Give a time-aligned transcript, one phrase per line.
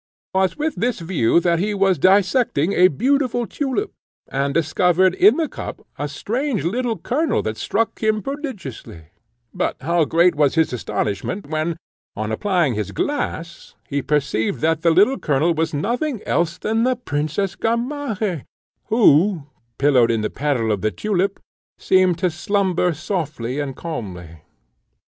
[0.33, 3.93] It was with this view that he was dissecting a beautiful tulip,
[4.27, 9.09] and discovered in the cup a strange little kernel that struck him prodigiously;
[9.53, 11.77] but how great was his astonishment when,
[12.15, 16.95] on applying his glass, he perceived that the little kernel was nothing else than the
[16.95, 18.43] Princess Gamaheh,
[18.85, 19.43] who,
[19.77, 21.39] pillowed in the petal of the tulip,
[21.77, 24.41] seemed to slumber softly and calmly.